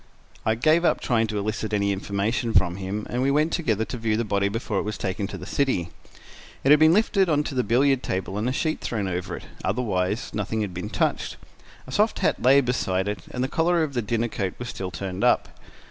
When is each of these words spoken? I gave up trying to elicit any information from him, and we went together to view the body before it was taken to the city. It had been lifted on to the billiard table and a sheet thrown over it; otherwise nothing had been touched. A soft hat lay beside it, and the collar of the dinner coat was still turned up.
I 0.47 0.55
gave 0.55 0.83
up 0.83 0.99
trying 0.99 1.27
to 1.27 1.37
elicit 1.37 1.73
any 1.73 1.91
information 1.91 2.53
from 2.53 2.77
him, 2.77 3.05
and 3.07 3.21
we 3.21 3.29
went 3.29 3.51
together 3.53 3.85
to 3.85 3.97
view 3.99 4.17
the 4.17 4.25
body 4.25 4.49
before 4.49 4.79
it 4.79 4.81
was 4.81 4.97
taken 4.97 5.27
to 5.27 5.37
the 5.37 5.45
city. 5.45 5.89
It 6.63 6.71
had 6.71 6.79
been 6.79 6.91
lifted 6.91 7.29
on 7.29 7.43
to 7.43 7.53
the 7.53 7.61
billiard 7.63 8.01
table 8.01 8.35
and 8.39 8.49
a 8.49 8.51
sheet 8.51 8.81
thrown 8.81 9.07
over 9.07 9.37
it; 9.37 9.43
otherwise 9.63 10.31
nothing 10.33 10.61
had 10.61 10.73
been 10.73 10.89
touched. 10.89 11.37
A 11.85 11.91
soft 11.91 12.17
hat 12.17 12.41
lay 12.41 12.61
beside 12.61 13.07
it, 13.07 13.19
and 13.29 13.43
the 13.43 13.47
collar 13.47 13.83
of 13.83 13.93
the 13.93 14.01
dinner 14.01 14.27
coat 14.27 14.55
was 14.57 14.69
still 14.69 14.89
turned 14.89 15.23
up. 15.23 15.49